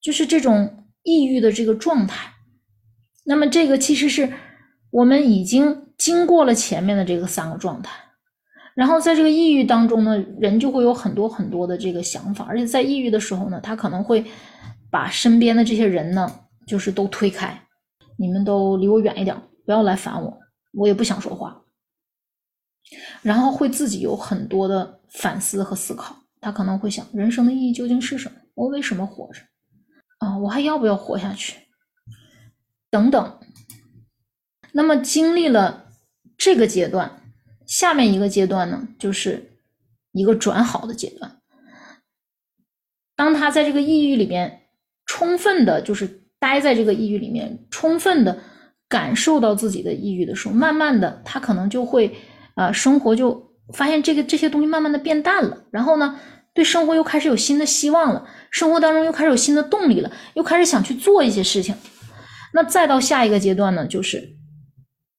[0.00, 2.34] 就是这种抑郁的这个状态。
[3.28, 4.32] 那么这个其实是
[4.90, 7.92] 我们已经经过了前面的这个三个状态，
[8.74, 14.24] 然后在这个抑郁当中呢，人就会有很多很多的这个想法，而且在抑郁的时候呢，他可能会
[14.90, 17.62] 把身边的这些人呢，就是都推开，
[18.16, 19.36] 你们都离我远一点，
[19.66, 20.38] 不要来烦我。
[20.72, 21.60] 我也不想说话，
[23.20, 26.16] 然后会自己有很多的反思和思考。
[26.40, 28.36] 他可能会想：人生的意义究竟是什么？
[28.54, 29.42] 我为什么活着？
[30.18, 31.67] 啊，我还要不要活下去？
[32.90, 33.38] 等等。
[34.72, 35.86] 那么经历了
[36.36, 37.22] 这个阶段，
[37.66, 39.58] 下面一个阶段呢，就是
[40.12, 41.40] 一个转好的阶段。
[43.16, 44.62] 当他在这个抑郁里面
[45.06, 48.38] 充分的，就是待在这个抑郁里面，充分的。
[48.90, 52.10] 感受到自己的抑郁的时候，慢慢的，他可能就会，
[52.54, 56.18] 呃，生活就发现这个这些东西慢慢的变淡了，然后呢，
[56.54, 61.74] 对生活又开始有新的希望了，生活当中又开始有新的动力了，又开始想去做一些事情。
[62.52, 64.36] 那再到下一个阶段呢，就是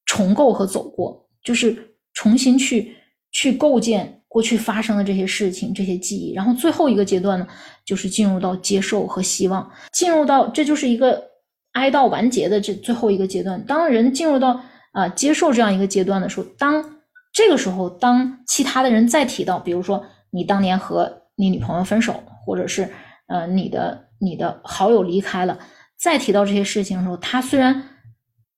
[0.05, 2.95] 重构和走过，就是重新去
[3.31, 7.47] 去构建过去发生的这些事情、这些记忆，然后最后一个阶段呢，
[7.85, 11.29] 就是进入到接受和希望，进入到这就是一个。
[11.73, 14.59] 哀悼完结的这最后一个阶段，当人进入到
[14.91, 16.83] 啊接受这样一个阶段的时候，当
[17.31, 22.89] 这个时候，当其他的人再提到，比如说你当年和你女朋友分手，或者是
[23.27, 25.59] 呃你的你的好友离开了，
[25.99, 27.83] 再提到这些事情的时候，他虽然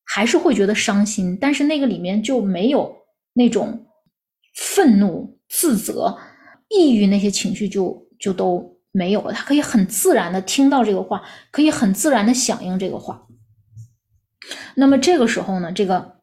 [0.04, 2.94] 还是会觉得伤心，但是那个里面就没有
[3.32, 3.86] 那种
[4.54, 6.16] 愤怒、自责、
[6.68, 8.70] 抑郁那些情绪，就就都。
[8.94, 13.26] 没有了，他可以很自然的听到这个话，可以很自然的响应这个话。
[14.74, 16.16] 那么这个时候呢，这个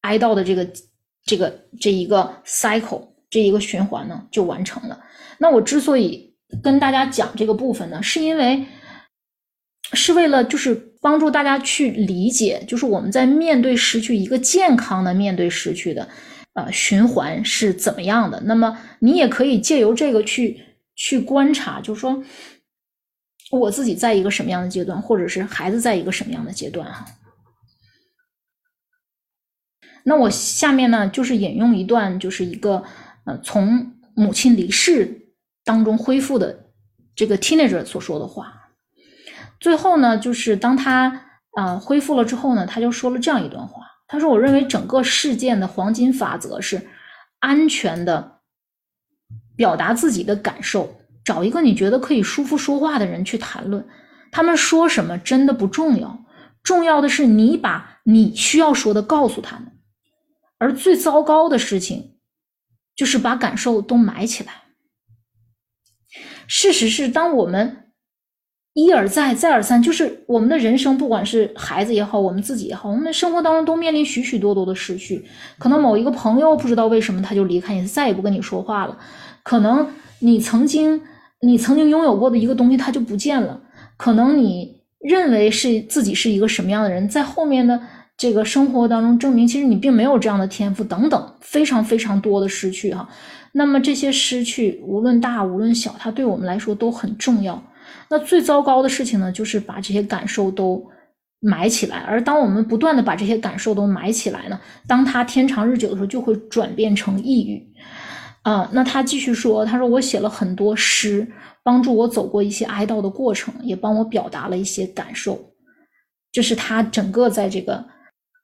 [0.00, 0.66] 哀悼的这个
[1.26, 4.98] 这个这一个 cycle 这一个循环呢就完成了。
[5.36, 8.64] 那我之所以跟大家讲这个部分呢，是因为
[9.94, 16.08] 是为了就是帮助大家去理解，就是我们在面对失去一个健康的面对失去的
[16.54, 18.40] 呃循环是怎么样的。
[18.46, 20.60] 那么你也可以借由这个去。
[20.96, 22.22] 去观察，就是说
[23.50, 27.04] 我自己在一个什么样的阶段，或者是孩子在一个什么样的阶段哈。
[30.04, 32.84] 那我下面呢，就是引用一段，就是一个
[33.24, 35.32] 呃，从母亲离世
[35.64, 36.66] 当中恢复的
[37.16, 38.63] 这个 teenager 所说的话。
[39.64, 41.22] 最后呢，就是当他
[41.52, 46.86] 啊恢复了之后呢，他就说了这样一段话，他说：“我认为整个事件的黄金法则是
[47.38, 48.40] 安全的。”
[49.56, 53.88] 表达自己的感受，找一个你觉得可以舒服说话的人去谈论。
[54.30, 56.26] 他们说什么真的不重要，
[56.62, 59.72] 重要的是你把你需要说的告诉他们。
[60.58, 62.18] 而最糟糕的事情，
[62.94, 64.64] 就是把感受都埋起来。
[66.46, 67.83] 事实是，当我们
[68.74, 75.24] 一而再、再而三，就是我们的人生，不管是孩子也好，我们自己也好，我们生活当中都面临许许多多的失去。
[75.58, 78.98] 可能某一个朋友不知道为什么他就离开你，再也不跟你说话了。
[79.44, 79.88] 可能
[80.18, 81.00] 你曾经
[81.40, 83.60] 你曾经拥有过的一个东西，它就不见了。
[83.96, 87.80] 可能你认为是自己是一个什么样的人，在后面的
[88.16, 93.08] 这个生活当中证明，其实你并没有这样的天赋等等，非常非常多的失去哈。
[93.52, 97.62] 那么这些失去，无论大无论小，它对我们来说都很重要。
[98.08, 100.84] 那最糟糕的事情呢，就是把这些感受都
[101.40, 101.98] 埋起来。
[101.98, 107.72] 而当我们不断的把这些感受都埋起来呢，当它天长日久的时候，就会转变成抑郁。
[108.42, 111.26] 啊，那他继续说，他说我写了很多诗，
[111.62, 115.40] 帮助我走过一些哀悼的过程，也帮我表达了一些感受。
[116.30, 117.82] 这是他整个在这个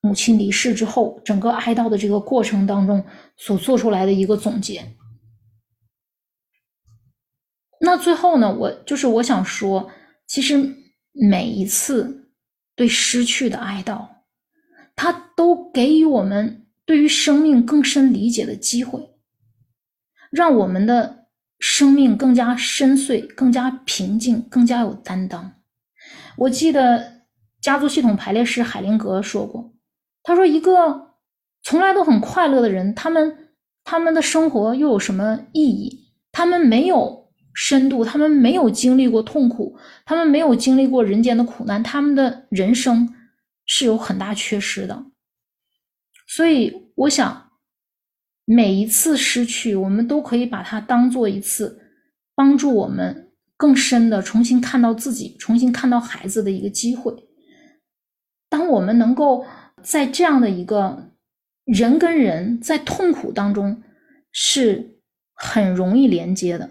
[0.00, 3.04] 母亲离世之后，整个哀悼的这个过程当中
[3.36, 4.82] 所做出来的一个总结。
[7.82, 9.90] 那最后呢，我就是我想说，
[10.26, 10.76] 其实
[11.12, 12.30] 每一次
[12.76, 14.06] 对失去的哀悼，
[14.94, 19.14] 它都给予我们对于生命更深理解的机会，
[20.30, 21.28] 让我们的
[21.58, 25.54] 生命更加深邃、更加平静、更加有担当。
[26.36, 27.22] 我记得
[27.62, 29.72] 家族系统排列师海灵格说过，
[30.22, 31.14] 他说：“一个
[31.62, 33.54] 从来都很快乐的人，他们
[33.84, 36.12] 他们的生活又有什么意义？
[36.30, 37.18] 他们没有。”
[37.62, 43.14] 深度，他们没有经历过痛苦，他们没有经历过人间的苦难，他们的人生
[43.66, 45.04] 是有很大缺失的。
[46.26, 47.50] 所以，我想
[48.46, 51.78] 每一次失去，我们都可以把它当做一次
[52.34, 57.14] 帮助我们更深的重新看到自己、重新看到孩子的一个机会。
[58.48, 59.44] 当我们能够
[59.82, 61.10] 在这样的一个
[61.66, 63.82] 人跟人在痛苦当中
[64.32, 64.98] 是
[65.34, 66.70] 很容易连接的。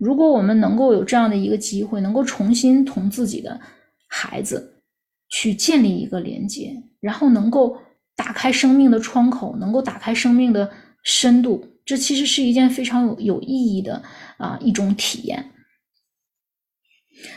[0.00, 3.60] 如果我们能够有这样的一个机会，能够重新同自己的
[4.08, 4.82] 孩子
[5.28, 7.76] 去建立一个连接，然后能够
[8.16, 10.70] 打开生命的窗口，能够打开生命的
[11.04, 14.02] 深度，这其实是一件非常有有意义的
[14.38, 15.50] 啊一种体验。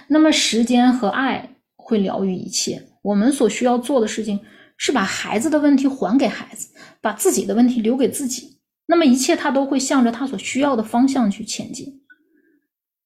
[0.07, 2.81] 那么，时间和爱会疗愈一切。
[3.01, 4.39] 我们所需要做的事情
[4.77, 6.69] 是把孩子的问题还给孩子，
[7.01, 8.61] 把自己的问题留给自己。
[8.85, 11.99] 那么，一切他都会向着他所需要的方向去前进。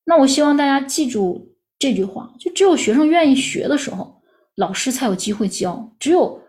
[0.09, 4.21] 那我希望大家记住这句话：就只有学生愿意学的时候，
[4.55, 6.41] 老师才有机会教；只有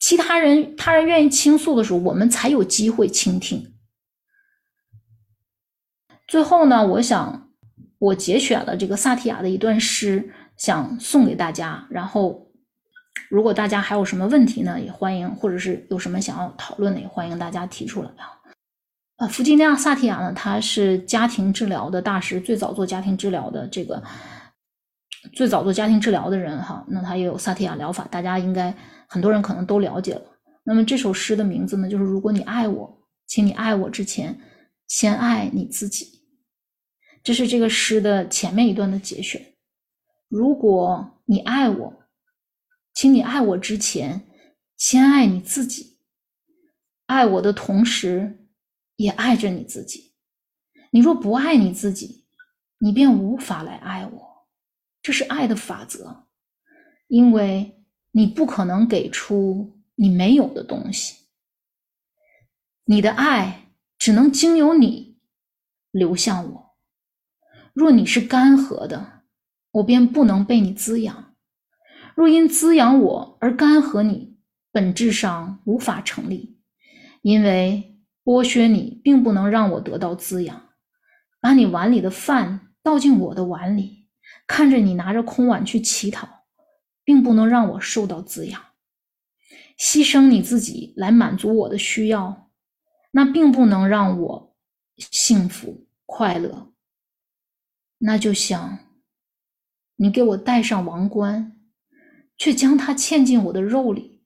[0.00, 3.72] 其他人他人愿意倾诉的时候，我们才有机会倾听。
[6.26, 7.48] 最后呢，我想
[7.98, 11.86] 我节选了这个萨提亚的一段诗，想送给大家。
[11.90, 12.50] 然后，
[13.28, 18.39] 如果大家还有什么问题呢，也欢迎，或者是有什么想要讨论的，也欢迎大家提出来啊。
[19.20, 24.02] 啊，弗吉尼亚·萨提亚呢，他是家庭治疗的大师，最早做家庭治疗的这个，
[25.34, 26.82] 最早做家庭治疗的人哈。
[26.88, 28.74] 那他也有萨提亚疗法，大家应该
[29.06, 30.22] 很多人可能都了解了。
[30.64, 34.40] 那么这首诗的名字呢，就是“如果你爱我，请你爱我之前，
[34.88, 36.22] 先爱你自己”。
[37.22, 39.44] 这是这个诗的前面一段的节选。
[40.30, 41.92] 如果你爱我，
[42.94, 44.22] 请你爱我之前，
[44.78, 45.98] 先爱你自己。
[47.04, 48.38] 爱我的同时。
[49.00, 50.12] 也爱着你自己。
[50.90, 52.26] 你若不爱你自己，
[52.76, 54.46] 你便无法来爱我。
[55.00, 56.26] 这是爱的法则，
[57.08, 61.16] 因为你不可能给出你没有的东西。
[62.84, 65.18] 你的爱只能经由你
[65.90, 66.76] 流向我。
[67.72, 69.22] 若你是干涸的，
[69.70, 71.34] 我便不能被你滋养。
[72.14, 74.36] 若因滋养我而干涸你，
[74.70, 76.60] 本质上无法成立，
[77.22, 77.89] 因为。
[78.30, 80.56] 剥削你，并不能让我得到滋养；
[81.40, 84.06] 把你碗里的饭倒进我的碗里，
[84.46, 86.44] 看着你拿着空碗去乞讨，
[87.02, 88.62] 并不能让我受到滋养。
[89.76, 92.52] 牺牲你自己来满足我的需要，
[93.10, 94.56] 那并不能让我
[94.96, 96.72] 幸福快乐。
[97.98, 98.78] 那就像
[99.96, 101.58] 你给我戴上王冠，
[102.38, 104.22] 却将它嵌进我的肉里，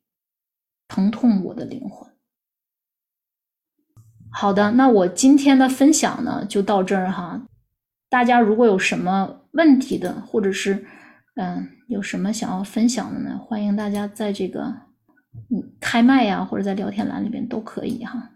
[0.88, 2.13] 疼痛我的灵魂。
[4.36, 7.40] 好的，那我今天的分享呢就到这儿哈。
[8.10, 10.84] 大家如果有什么问题的，或者是
[11.36, 14.64] 嗯有什么想要分享的呢，欢迎大家在这个
[15.50, 18.32] 嗯开麦呀，或者在聊天栏里边都可以哈。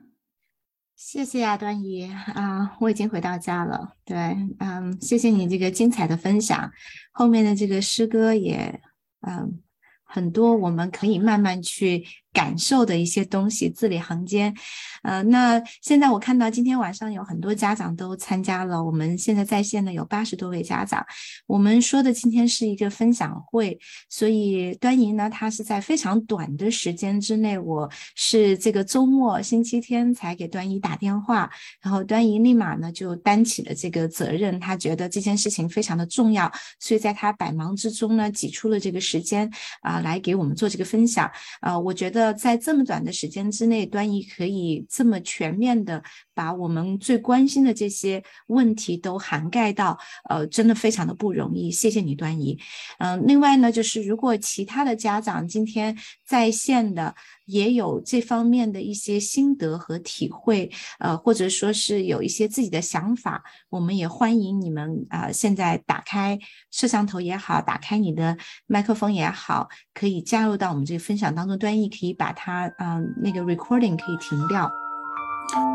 [0.95, 3.95] 谢谢啊，端姨啊，我已经回到家了。
[4.05, 4.17] 对，
[4.61, 6.71] 嗯，谢谢你这个精彩的分享，
[7.13, 8.81] 后面的这个诗歌也
[9.27, 9.61] 嗯
[10.05, 12.05] 很多，我们可以慢慢去。
[12.39, 14.55] 感受的一些东西，字里行间，
[15.03, 21.05] 呃，那现在我看到今天晚上有很多家长都参加了，我们现在在线的有八十多位家长。
[21.49, 23.77] 我们说的今天是一个分享会，
[24.09, 31.51] 所以端怡呢，她是在非常短的时间之内，我是这个周末星期天才给端怡打电话，
[31.83, 39.51] 然后端怡立马呢就担起了这个责任，她觉得这件事情非常的重要，所以在她百忙之中呢挤出了这个时间
[39.83, 41.29] 啊来给我们做这个分享，
[41.61, 42.28] 啊，我觉得。
[42.33, 46.03] 在这么短的时间之内，端倪可以这么全面的
[46.35, 49.99] 把我们最关心的这些问题都涵盖到，
[50.29, 51.71] 呃，真的非常的不容易。
[51.71, 52.59] 谢谢你，端倪。
[52.99, 57.15] 嗯，另外呢，就是如果其他的家长今天在线的，
[57.49, 66.39] 也有这方面的一些心得和体会，呃，或者说是有一些自己的想法，我们也欢迎你们啊，现在打开
[66.71, 68.37] 摄像头也好，打开你的
[68.67, 71.59] 麦克风也好，可以加入到我们这个分享当中。
[71.59, 74.71] 端毅可以把它，嗯，那个 recording 可以停掉。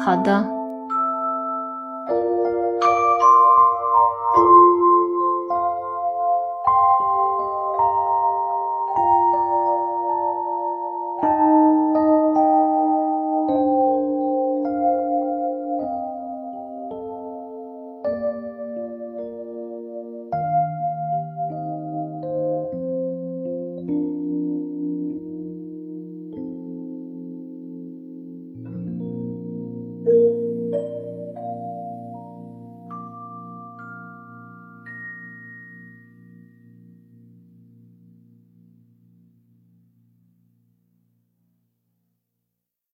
[0.06, 0.63] 好的。